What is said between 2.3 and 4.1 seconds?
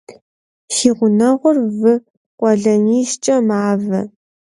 къуэлэнищкӀэ мавэ.